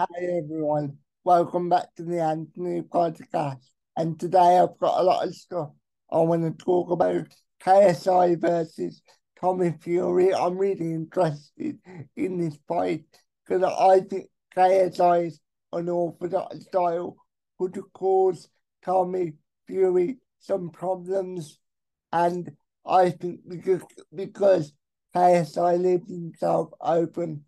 [0.00, 0.06] Hi
[0.38, 3.58] everyone, welcome back to the Anthony podcast.
[3.98, 5.72] And today I've got a lot of stuff
[6.10, 7.26] I want to talk about.
[7.62, 9.02] KSI versus
[9.38, 10.32] Tommy Fury.
[10.32, 11.76] I'm really interested
[12.16, 13.04] in this fight
[13.44, 15.38] because I think KSI's
[15.70, 17.16] unorthodox style
[17.58, 18.48] could cause
[18.82, 19.34] Tommy
[19.66, 21.58] Fury some problems.
[22.10, 22.50] And
[22.86, 23.82] I think because,
[24.14, 24.72] because
[25.14, 27.44] KSI leaves himself open,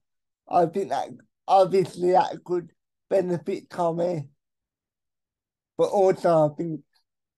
[0.46, 1.08] I think that
[1.46, 2.72] obviously that could
[3.10, 4.28] benefit Tommy.
[5.76, 6.80] But also I think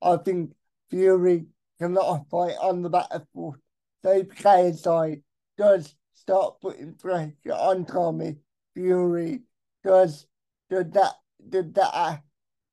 [0.02, 0.52] I think
[0.90, 1.46] Fury
[1.78, 3.56] cannot fight on the battlefield.
[4.02, 5.22] So KSI
[5.56, 8.36] does start putting pressure on Tommy,
[8.74, 9.40] Fury
[9.82, 10.26] does
[10.70, 11.12] does that
[11.48, 12.22] does that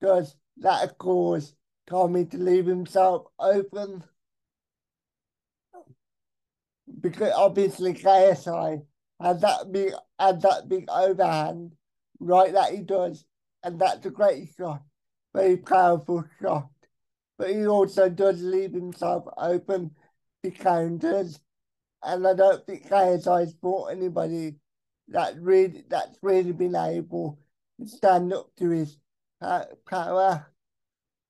[0.01, 1.53] does that cause
[1.87, 4.03] Tommy to leave himself open?
[6.99, 8.83] Because obviously KSI
[9.21, 11.73] has that big has that big overhand,
[12.19, 12.53] right?
[12.53, 13.25] That he does,
[13.63, 14.81] and that's a great shot,
[15.33, 16.69] very powerful shot.
[17.37, 19.91] But he also does leave himself open
[20.43, 21.39] to counters,
[22.03, 24.55] and I don't think KSI has fought anybody
[25.09, 27.39] that really that's really been able
[27.79, 28.97] to stand up to his
[29.39, 30.47] power.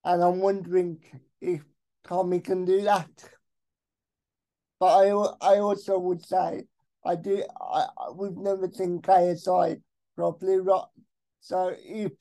[0.03, 0.99] And I'm wondering
[1.41, 1.61] if
[2.03, 3.09] Tommy can do that.
[4.79, 5.09] But I
[5.41, 6.63] I also would say
[7.03, 7.43] I do.
[7.59, 9.81] I, we've never seen KSI
[10.15, 10.91] properly rock.
[11.39, 12.11] So if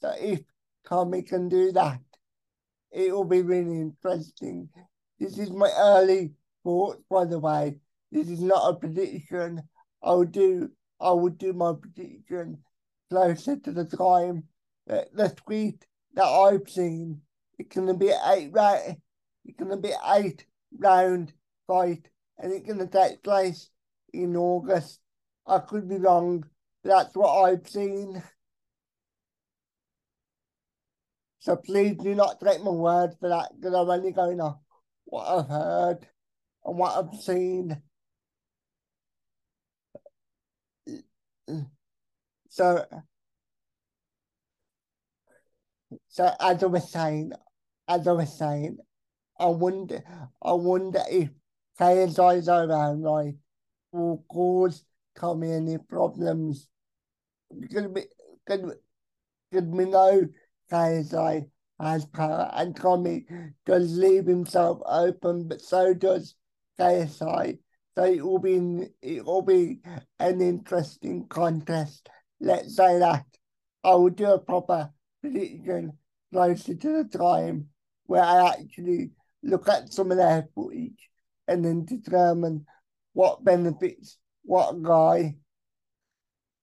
[0.00, 0.40] so if
[0.86, 2.00] Tommy can do that,
[2.92, 4.68] it will be really interesting.
[5.18, 7.78] This is my early thoughts, by the way.
[8.12, 9.62] This is not a prediction.
[10.02, 10.70] I will do.
[11.00, 12.58] I will do my prediction
[13.10, 14.44] closer to the time.
[14.86, 17.20] The, the tweet that I've seen,
[17.58, 18.96] it's gonna be eight round.
[19.44, 20.46] It's gonna be eight
[20.78, 21.32] round
[21.66, 22.08] fight,
[22.38, 23.70] and it's gonna take place
[24.12, 25.00] in August.
[25.46, 26.44] I could be wrong,
[26.84, 28.22] that's what I've seen.
[31.40, 34.58] So please do not take my word for that, because I'm only going off
[35.04, 36.06] what I've heard
[36.64, 37.80] and what I've seen.
[42.50, 42.84] So,
[46.08, 47.32] so as I was saying,
[47.86, 48.78] as I was saying,
[49.38, 50.02] I wonder,
[50.42, 51.30] I wonder if
[51.78, 53.34] KSI's around, right?
[53.92, 54.84] Will cause
[55.18, 56.68] Tommy any problems.
[57.58, 58.04] Because we,
[58.46, 58.74] because,
[59.50, 60.26] because we know
[60.70, 61.48] KSI
[61.80, 63.24] has power and Tommy
[63.64, 66.34] does leave himself open, but so does
[66.78, 67.58] KSI.
[67.96, 69.80] So it will be it will be
[70.20, 72.08] an interesting contest.
[72.40, 73.24] Let's say that.
[73.84, 75.98] I will do a proper prediction
[76.32, 77.68] closer to the time
[78.06, 79.12] where I actually
[79.42, 81.08] look at some of their footage
[81.46, 82.66] and then determine
[83.18, 85.34] what benefits what guy.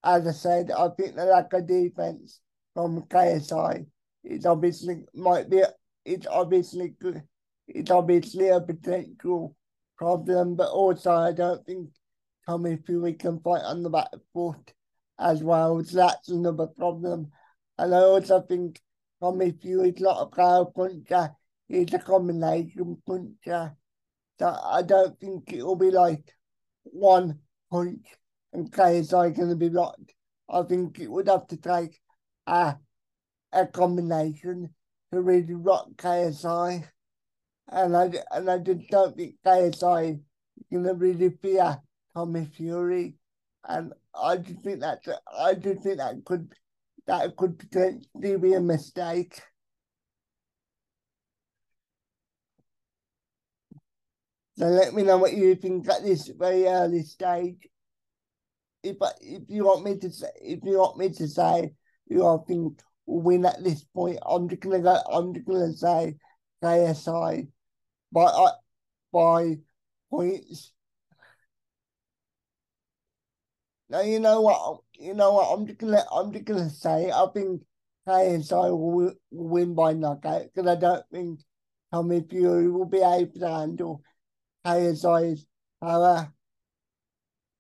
[0.02, 2.40] As I said, I think the lack of defense
[2.74, 3.86] from KSI
[4.24, 5.64] is obviously might be
[6.06, 7.22] it's obviously good.
[7.68, 9.54] It's obviously a potential
[9.98, 11.90] problem, but also I don't think
[12.48, 14.74] Tommy Fury can fight on the back foot
[15.20, 15.84] as well.
[15.84, 17.32] So that's another problem.
[17.78, 18.80] And I also think
[19.22, 21.32] Tommy Fury's not a power puncher.
[21.68, 23.76] He's a combination puncher.
[24.40, 26.32] So I don't think it will be like
[26.86, 27.40] one
[27.72, 28.06] punch
[28.54, 30.14] and KSI going to be locked.
[30.50, 32.00] I think it would have to take
[32.48, 32.76] a,
[33.52, 34.70] a combination
[35.12, 36.88] to really rock KSI.
[37.68, 40.20] And I, and I just don't think KSI is
[40.72, 41.80] going to really fear
[42.16, 43.16] Tommy Fury.
[43.68, 45.00] And I just think that
[45.38, 46.54] I just think that could
[47.08, 49.42] that could potentially be a mistake.
[54.58, 57.68] So let me know what you think at this very early stage.
[58.84, 61.74] If if you want me to say, if you want me to say
[62.08, 64.96] you I think will win at this point, I'm just gonna go.
[65.12, 66.16] I'm just gonna say
[66.64, 67.48] KSI
[68.14, 68.52] by uh,
[69.12, 69.58] by
[70.10, 70.72] points.
[73.90, 77.26] Now you know what you know what I'm just gonna I'm just gonna say I
[77.34, 77.62] think
[78.08, 81.42] KSI will, will win by knockout because I don't think
[81.92, 84.02] Tommy Fury will be able to handle
[84.66, 85.46] KSI's
[85.82, 86.06] power.
[86.06, 86.26] Uh,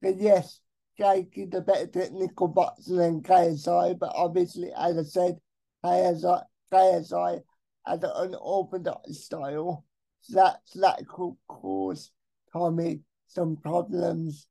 [0.01, 0.59] but yes,
[0.97, 5.39] Jake is a better technical boxer than KSI, but obviously, as I said,
[5.83, 7.41] KSI, KSI
[7.85, 9.85] has an unorthodox style.
[10.21, 12.11] So that, that could cause
[12.51, 14.47] Tommy some problems.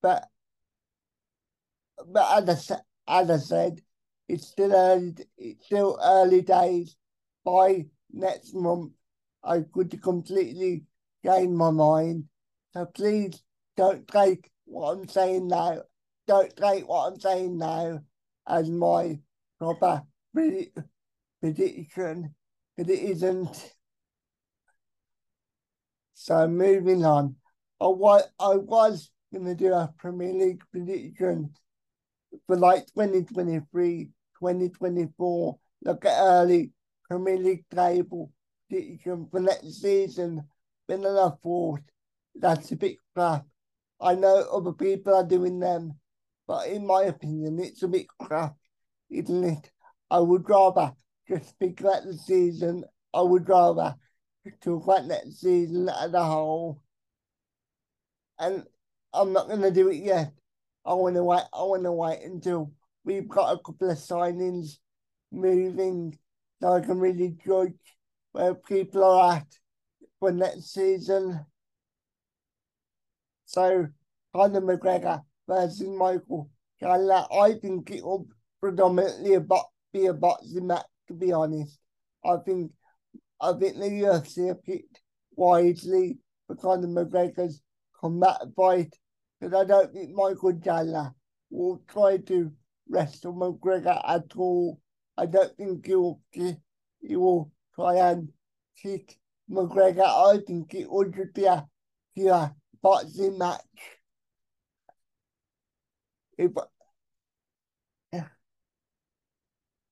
[0.00, 0.26] But
[2.06, 2.76] but as I,
[3.08, 3.80] as I said,
[4.28, 6.96] it's still early, it's still early days.
[7.44, 8.92] By next month,
[9.42, 10.84] I could completely
[11.24, 12.24] change my mind.
[12.72, 13.42] So please
[13.76, 15.82] don't take what I'm saying now.
[16.26, 18.00] Don't take what I'm saying now
[18.48, 19.18] as my
[19.58, 20.02] proper
[20.32, 22.34] prediction,
[22.76, 23.74] but it isn't.
[26.14, 27.36] So moving on,
[27.80, 31.50] I was, I was going to do a Premier League prediction
[32.46, 34.04] for like 2023,
[34.38, 36.70] 2024, look at early
[37.08, 38.30] Premier League table
[38.68, 40.44] prediction for next season,
[40.90, 41.80] then I thought
[42.34, 43.46] that's a bit crap.
[44.00, 45.98] I know other people are doing them,
[46.48, 48.56] but in my opinion, it's a bit crap,
[49.10, 49.70] isn't it?
[50.10, 50.92] I would rather
[51.28, 52.84] just speak about the season.
[53.14, 53.94] I would rather
[54.62, 56.82] talk about next season as a whole.
[58.38, 58.64] And
[59.12, 60.32] I'm not going to do it yet.
[60.84, 61.42] I want to wait.
[61.52, 62.72] I want to wait until
[63.04, 64.78] we've got a couple of signings
[65.30, 66.18] moving,
[66.60, 67.74] so I can really judge
[68.32, 69.59] where people are at
[70.20, 71.44] for next season.
[73.46, 73.88] So,
[74.34, 78.28] Conor McGregor versus Michael Chandler, I think it will
[78.60, 79.36] predominantly
[79.92, 80.84] be a boxing match.
[81.08, 81.76] To be honest,
[82.24, 82.70] I think
[83.40, 85.00] I think the UFC have picked
[85.34, 87.60] wisely for Conor McGregor's
[88.00, 88.94] combat fight
[89.40, 91.12] because I don't think Michael Chandler
[91.50, 92.52] will try to
[92.88, 94.80] wrestle McGregor at all.
[95.16, 98.28] I don't think he will, he will try and
[98.80, 99.18] kick
[99.50, 100.06] McGregor.
[100.06, 101.66] I think it would be a
[102.14, 103.60] pure boxing match.
[106.38, 106.52] If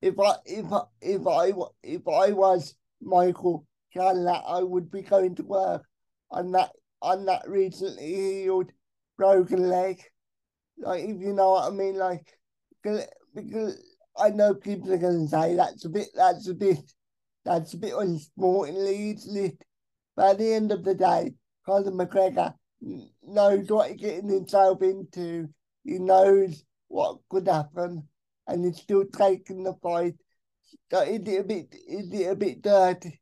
[0.01, 1.53] if I if I, if I
[1.83, 5.85] if I was Michael Chandler, I would be going to work
[6.31, 6.71] on that
[7.03, 8.71] on that recently healed
[9.17, 10.03] broken leg.
[10.79, 12.39] Like if you know what I mean, like
[12.83, 13.83] because
[14.17, 16.79] I know people are gonna say that's a bit that's a bit
[17.49, 19.65] that's a bit unsportingly, isn't it?
[20.15, 21.35] But at the end of the day,
[21.65, 22.55] Conor McGregor
[23.23, 25.49] knows what he's getting himself into.
[25.85, 28.07] He knows what could happen,
[28.47, 30.15] and he's still taking the fight.
[30.91, 31.75] So is it a bit?
[31.87, 33.21] Is it a bit dirty?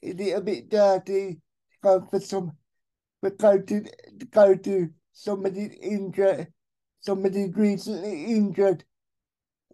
[0.00, 1.40] Is it a bit dirty to
[1.82, 2.52] go for some?
[3.24, 6.52] To go to, to go to somebody injured,
[7.00, 8.84] somebody recently injured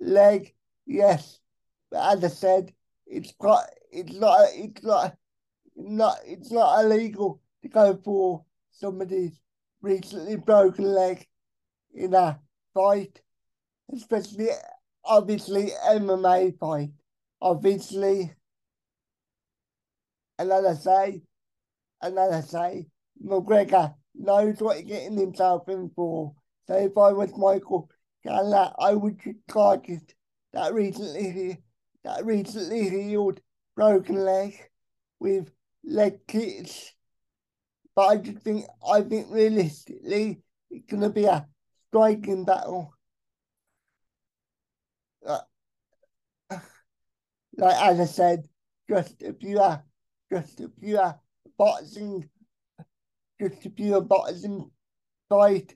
[0.00, 0.54] leg.
[0.86, 1.38] Yes,
[1.90, 2.72] but as I said,
[3.06, 3.32] it's
[3.92, 5.16] it's not, it's not,
[5.76, 9.38] not, it's not illegal to go for somebody's
[9.80, 11.26] recently broken leg
[11.94, 12.38] in a
[12.72, 13.20] fight,
[13.94, 14.48] especially
[15.04, 16.90] obviously MMA fight.
[17.40, 18.32] Obviously,
[20.38, 21.22] I say,
[22.00, 22.86] another say,
[23.24, 26.34] McGregor knows what he's getting himself in for.
[26.66, 27.90] So if I was Michael
[28.24, 30.14] Chandler, I would target
[30.52, 31.58] that recently
[32.04, 33.40] that recently healed
[33.74, 34.54] broken leg
[35.18, 35.50] with
[35.84, 36.92] leg kicks.
[37.96, 41.46] But I just think I think realistically it's gonna be a
[41.88, 42.92] striking battle.
[45.22, 45.40] Like
[47.60, 48.48] as I said,
[48.88, 49.82] just a pure
[50.32, 51.18] just a pure
[51.56, 52.28] boxing
[53.40, 54.70] just a pure boxing
[55.28, 55.74] fight.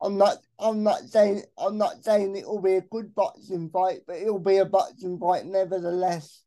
[0.00, 4.00] I'm not I'm not saying I'm not saying it will be a good boxing fight,
[4.06, 6.42] but it'll be a boxing fight nevertheless.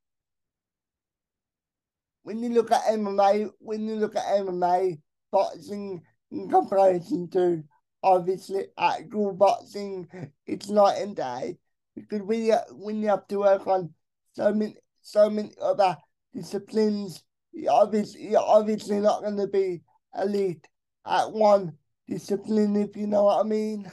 [2.23, 4.99] When you look at MMA, when you look at MMA
[5.31, 6.01] boxing
[6.31, 7.63] in comparison to
[8.03, 10.07] obviously actual boxing,
[10.45, 11.57] it's night and day
[11.95, 13.93] because when you when you have to work on
[14.33, 15.97] so many so many other
[16.33, 17.23] disciplines.
[17.53, 19.81] You're obviously, you're obviously not going to be
[20.19, 20.67] elite
[21.05, 21.73] at one
[22.07, 23.91] discipline, if you know what I mean.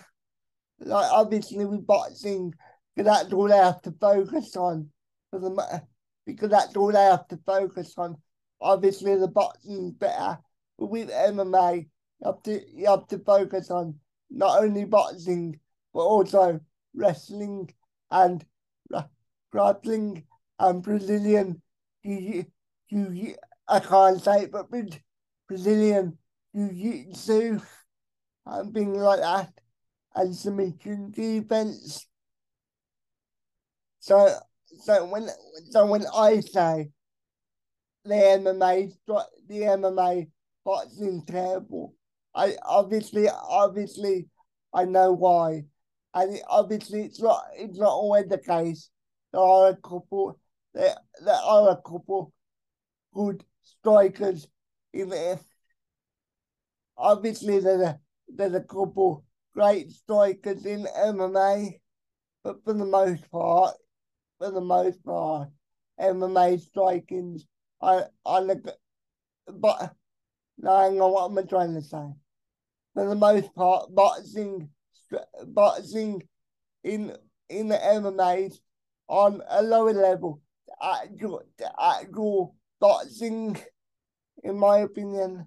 [0.80, 2.54] Like, obviously, with boxing,
[2.94, 4.88] because that's all they have to focus on.
[5.30, 5.82] For the,
[6.26, 8.16] because that's all they have to focus on.
[8.60, 10.38] Obviously, the boxing's better.
[10.78, 13.96] But with MMA, you have to, you have to focus on
[14.30, 15.58] not only boxing,
[15.92, 16.60] but also
[16.94, 17.70] wrestling
[18.10, 18.44] and
[19.50, 20.24] grappling
[20.58, 21.60] and Brazilian
[22.04, 22.44] you,
[22.88, 23.34] you,
[23.68, 24.66] I can't say it, but
[25.48, 26.18] Brazilian
[26.54, 27.60] jiu-jitsu
[28.46, 29.52] and things like that,
[30.14, 32.06] and submission defense.
[34.00, 34.28] So,
[34.82, 35.28] so when
[35.70, 36.90] so when I say
[38.04, 40.28] the MMA the MMA
[40.64, 41.94] boxing terrible,
[42.34, 44.28] I obviously obviously
[44.72, 45.64] I know why,
[46.14, 48.90] and it, obviously it's not it's not always the case.
[49.32, 50.38] There are a couple
[50.74, 50.94] there,
[51.24, 52.32] there are a couple
[53.14, 54.46] good strikers
[54.92, 55.38] in there.
[56.96, 59.24] Obviously, there's a, there's a couple
[59.54, 61.80] great strikers in MMA,
[62.42, 63.74] but for the most part,
[64.38, 65.48] for the most part,
[66.00, 67.46] MMA striking's
[67.80, 68.66] I I look
[69.46, 69.94] but
[70.58, 72.12] no, hang on, what am I trying to say?
[72.94, 74.70] For the most part, boxing
[75.46, 76.22] boxing
[76.82, 77.16] in
[77.48, 78.50] in the MMA
[79.08, 80.40] on a lower level.
[80.82, 81.42] Actual,
[81.80, 83.56] actual boxing,
[84.42, 85.46] in my opinion,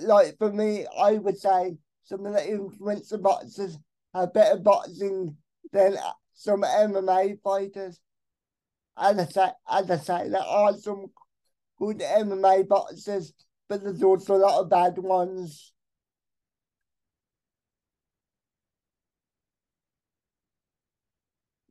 [0.00, 3.78] like for me, I would say some of the influencer boxers
[4.14, 5.36] have better boxing
[5.72, 5.96] than
[6.34, 8.00] some MMA fighters.
[8.96, 11.06] As I say, as I say, there are some
[11.78, 13.32] good MMA boxers,
[13.68, 15.72] but there's also a lot of bad ones.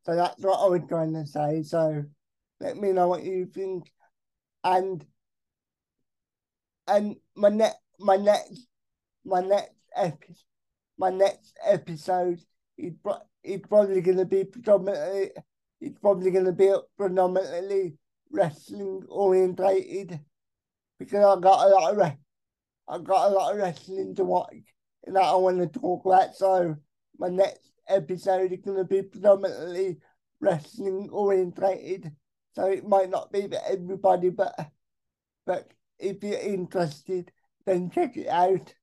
[0.05, 1.63] So that's what I was trying to say.
[1.63, 2.03] So
[2.59, 3.89] let me know what you think.
[4.63, 5.03] And
[6.87, 8.67] and my next my next
[9.23, 10.35] my next episode
[10.97, 12.39] my next episode
[12.77, 12.93] is,
[13.43, 15.31] is probably gonna be predominantly
[15.81, 17.97] it's probably gonna be predominantly
[18.31, 20.19] wrestling orientated
[20.99, 22.17] because I got a lot of re-
[22.87, 24.75] I got a lot of wrestling to watch
[25.05, 26.35] and I want to talk about.
[26.35, 26.75] So
[27.17, 29.97] my next episode is going to be predominantly
[30.39, 32.11] wrestling orientated.
[32.53, 34.53] So it might not be for everybody, but
[35.45, 37.31] but if you're interested,
[37.65, 38.73] then check it out.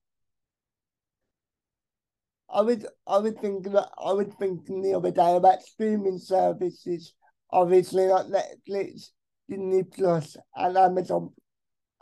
[2.52, 7.14] I was I was thinking I was thinking the other day about streaming services.
[7.50, 9.08] Obviously, like Netflix,
[9.48, 11.30] Disney Plus, and Amazon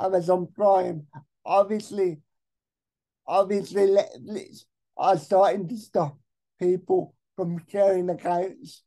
[0.00, 1.06] Amazon Prime.
[1.44, 2.20] Obviously,
[3.26, 4.64] obviously Netflix
[4.96, 6.18] are starting to stop
[6.58, 8.82] people from sharing accounts,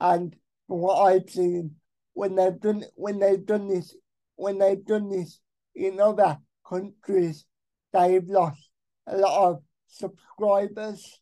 [0.00, 0.36] and
[0.68, 1.76] from what I've seen,
[2.12, 3.96] when they've done when they've done this
[4.36, 5.40] when they've done this
[5.74, 7.46] in other countries,
[7.94, 8.68] they've lost
[9.06, 9.62] a lot of
[9.98, 11.20] subscribers.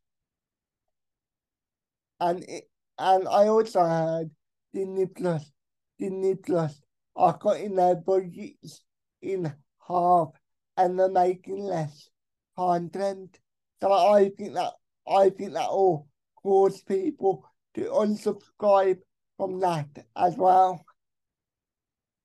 [2.21, 4.31] And it, and I also heard
[4.73, 5.51] Disney Plus,
[5.99, 6.81] Disney Plus
[7.17, 8.83] are cutting their budgets
[9.23, 9.53] in
[9.87, 10.29] half
[10.77, 12.09] and they're making less
[12.57, 13.39] content.
[13.81, 14.73] So I think that
[15.07, 16.09] I think that will
[16.43, 18.99] cause people to unsubscribe
[19.37, 20.85] from that as well.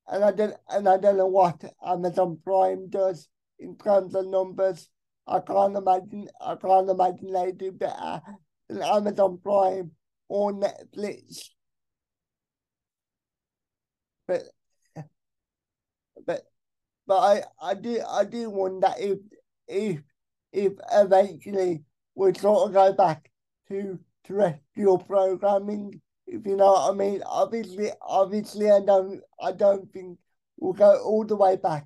[0.08, 3.28] And I don't and I don't know what Amazon Prime does
[3.60, 4.90] in terms of numbers.
[5.30, 8.22] I can't imagine I can't imagine they do better
[8.68, 9.92] than Amazon Prime
[10.28, 11.50] or Netflix.
[14.28, 14.44] But
[16.26, 16.42] but
[17.06, 19.20] but I, I do I do wonder if
[19.68, 20.02] if
[20.52, 21.84] if eventually
[22.16, 23.30] we sort of go back
[23.68, 27.22] to terrestrial programming, if you know what I mean.
[27.24, 30.18] Obviously obviously I don't I don't think
[30.58, 31.86] we'll go all the way back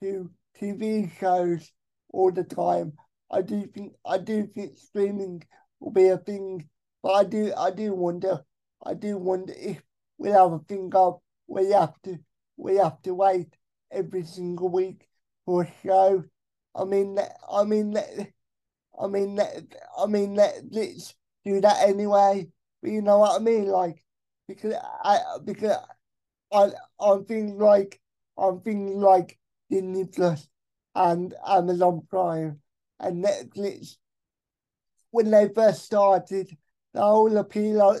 [0.00, 1.72] to TV shows
[2.14, 2.92] all the time.
[3.30, 5.42] I do think I do think streaming
[5.80, 6.68] will be a thing,
[7.02, 8.44] but I do I do wonder
[8.84, 9.82] I do wonder if
[10.18, 12.18] we have a thing of we have to
[12.56, 13.56] we have to wait
[13.90, 15.08] every single week
[15.44, 16.24] for a show.
[16.74, 17.18] I mean
[17.50, 17.96] I mean
[19.00, 19.40] I mean
[19.98, 22.48] I mean let's do that anyway.
[22.82, 23.66] But you know what I mean?
[23.66, 24.04] Like
[24.48, 25.76] because I because
[26.52, 28.00] I I'm thinking like
[28.38, 29.38] I'm thinking like
[29.70, 30.48] Disney Plus
[30.94, 32.60] and Amazon Prime
[33.00, 33.96] and Netflix,
[35.10, 36.56] when they first started,
[36.92, 38.00] the whole appeal of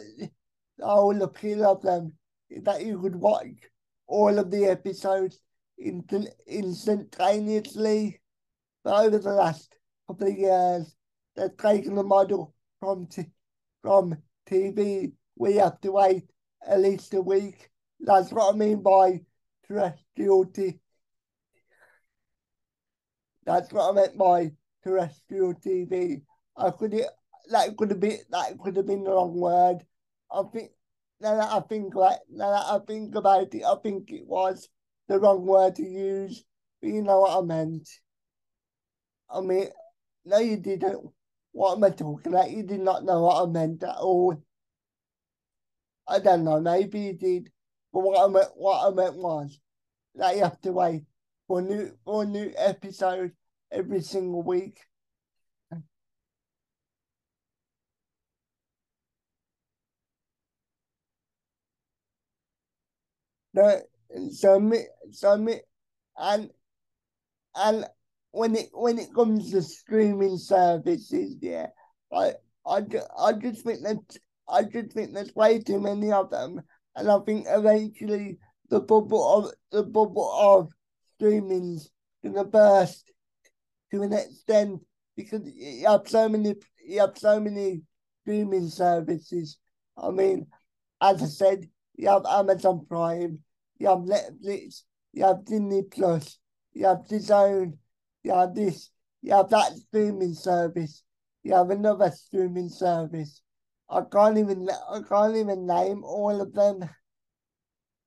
[0.78, 2.12] the whole appeal of them
[2.50, 3.70] is that you could watch
[4.06, 5.40] all of the episodes
[5.78, 8.20] instantaneously.
[8.82, 9.74] But over the last
[10.06, 10.94] couple of years,
[11.36, 13.30] they've taken the model from t-
[13.82, 15.12] from TV.
[15.36, 16.30] We have to wait
[16.66, 17.70] at least a week.
[18.00, 19.20] That's what I mean by
[19.66, 20.80] terrestrial t-
[23.44, 26.22] that's what I meant by terrestrial TV.
[26.56, 26.94] I could
[27.50, 29.84] that could have been that could have been the wrong word.
[30.32, 30.70] I think
[31.20, 34.68] now that I think about now that I think about it, I think it was
[35.08, 36.44] the wrong word to use.
[36.80, 37.88] But you know what I meant.
[39.30, 39.68] I mean,
[40.24, 41.10] no, you didn't.
[41.52, 42.50] What am I talking about?
[42.50, 44.36] You did not know what I meant at all.
[46.06, 46.60] I don't know.
[46.60, 47.50] Maybe you did.
[47.92, 49.58] But what I meant, what I meant was
[50.16, 51.04] that you have to wait
[51.46, 53.32] for new for new episode
[53.72, 54.80] every single week.
[64.60, 65.60] Me, so me,
[66.16, 66.50] and
[67.54, 67.86] and
[68.32, 71.68] when it when it comes to streaming services, yeah,
[72.12, 72.34] I
[72.66, 72.82] I,
[73.18, 74.16] I just think that
[74.48, 76.62] I just think there's way too many of them,
[76.96, 78.38] and I think eventually
[78.70, 80.70] the bubble of the bubble of
[81.24, 81.90] streaming's
[82.22, 83.10] gonna burst
[83.90, 84.80] to an extent
[85.16, 86.54] because you have so many
[86.86, 87.82] you have so many
[88.22, 89.58] streaming services.
[89.96, 90.46] I mean,
[91.00, 93.38] as I said, you have Amazon Prime,
[93.78, 96.38] you have Netflix, you have Disney Plus,
[96.74, 97.78] you have DAZN,
[98.22, 98.90] you have this,
[99.22, 101.02] you have that streaming service.
[101.42, 103.40] you have another streaming service.
[103.88, 106.88] I can't even I can't even name all of them.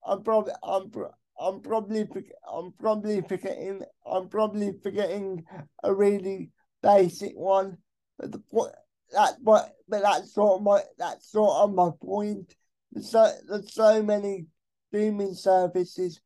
[0.05, 0.91] I'm probably I'm
[1.39, 2.07] I'm probably
[2.51, 5.43] I'm probably forgetting I'm probably forgetting
[5.83, 6.51] a really
[6.81, 7.77] basic one.
[8.17, 8.73] But the point
[9.11, 12.55] that but but that's sort of my that's sort of my point.
[13.01, 14.47] So there's so many
[14.89, 16.19] streaming services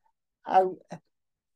[0.46, 0.78] and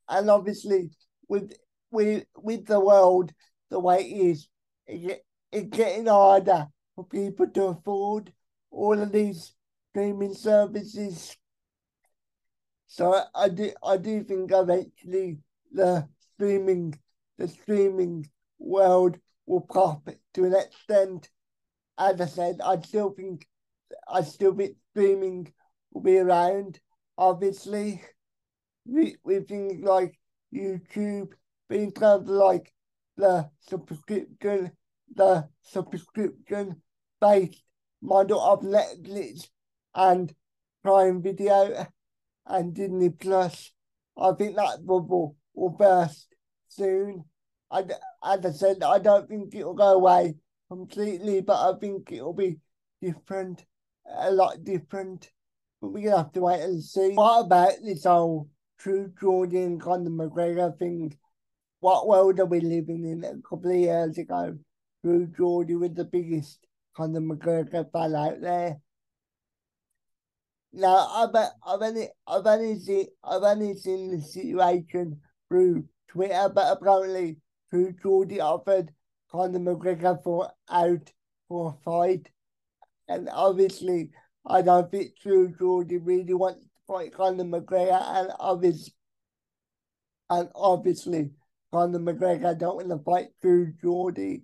[0.10, 0.92] and obviously
[1.28, 1.54] with
[1.92, 3.32] with with the world
[3.70, 4.48] the way it is,
[4.88, 8.32] it, it's getting harder for people to afford
[8.72, 9.54] all of these
[9.90, 11.36] streaming services.
[12.88, 15.40] So I I do I do think eventually
[15.72, 16.98] the streaming
[17.38, 21.30] the streaming world will pop to an extent.
[21.98, 23.48] As I said, I still think
[24.08, 25.54] I still think streaming
[25.92, 26.80] will be around.
[27.18, 28.02] Obviously,
[28.86, 30.20] we we things like
[30.54, 31.34] YouTube,
[31.70, 32.74] being kind of like
[33.18, 34.72] the subscription,
[35.14, 36.82] the subscription
[37.20, 37.64] based
[38.02, 39.48] model of Netflix
[39.96, 40.34] and
[40.84, 41.88] Prime Video
[42.48, 43.72] and Disney Plus.
[44.18, 46.28] I think that bubble will burst
[46.68, 47.26] soon.
[47.72, 47.84] I,
[48.24, 50.36] as I said, I don't think it'll go away
[50.70, 52.58] completely, but I think it'll be
[53.02, 53.66] different,
[54.10, 55.32] a lot different.
[55.82, 57.14] But we're gonna have to wait and see.
[57.14, 61.18] What about this whole True Geordie Conor McGregor thing?
[61.80, 63.24] What world are we living in?
[63.24, 64.58] A couple of years ago,
[65.04, 68.78] True Geordie was the biggest Conor McGregor fan out there.
[70.78, 71.34] Now I've
[71.66, 77.38] I've only I've only seen I've only seen the situation through Twitter, but apparently
[77.70, 78.92] True Geordie offered
[79.32, 81.14] Conor McGregor for out
[81.48, 82.30] for a fight,
[83.08, 84.10] and obviously
[84.46, 88.94] I don't think True Geordie really wants to fight Conor McGregor, and obviously
[90.30, 91.32] and obviously
[91.72, 94.44] Conor McGregor don't want to fight True Geordie.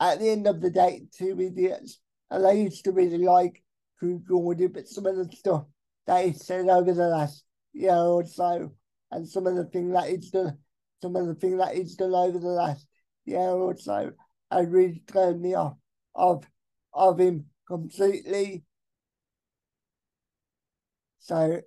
[0.00, 2.00] At the end of the day, two idiots.
[2.30, 3.62] And I used to really like
[3.98, 5.64] True Geordie, but some of the stuff
[6.06, 8.72] that he said over the last year or so,
[9.10, 10.58] and some of the things that he's done,
[11.02, 12.86] some of the things that he's done over the last
[13.24, 14.12] year or so,
[14.50, 15.76] has really turned me off
[16.14, 16.44] of
[16.92, 18.64] of him completely.
[21.18, 21.60] So,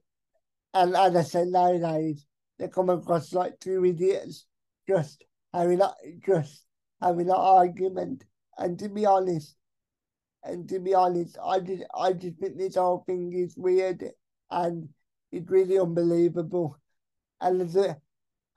[0.73, 2.25] and as I said, nowadays
[2.57, 4.45] they come across like two idiots,
[4.87, 6.65] just having that, just
[7.01, 8.23] having an argument.
[8.57, 9.55] And to be honest,
[10.43, 14.03] and to be honest, I just I just think this whole thing is weird
[14.49, 14.89] and
[15.31, 16.77] it's really unbelievable.
[17.39, 17.97] And a,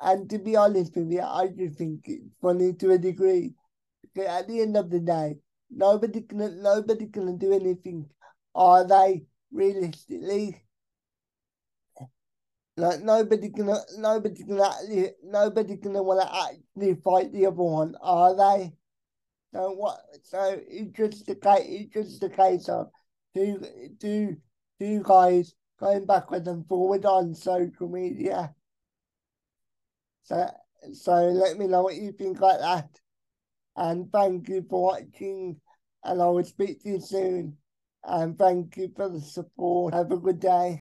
[0.01, 3.55] and to be honest with you, I just think it's funny to a degree.
[4.03, 5.37] Because at the end of the day,
[5.71, 8.09] nobody can nobody can do anything,
[8.55, 9.25] are they?
[9.53, 10.63] Realistically,
[12.77, 17.95] like nobody can nobody can actually nobody can want to actually fight the other one,
[18.03, 18.73] are they?
[19.55, 20.01] So what?
[20.25, 21.63] So it's just the case.
[21.65, 22.89] It's just the case of
[23.37, 23.65] two
[24.01, 24.37] two
[24.81, 28.53] two guys going backward and forward on social media.
[30.25, 30.51] So
[30.93, 33.01] so let me know what you think like that.
[33.77, 35.61] And thank you for watching.
[36.03, 37.57] And I will speak to you soon.
[38.03, 39.95] And thank you for the support.
[39.95, 40.73] Have a good day.